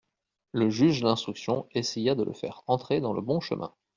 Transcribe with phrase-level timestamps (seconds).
[0.51, 3.71] Le juge d'instruction essaya de le faire rentrer dans le bon chemin.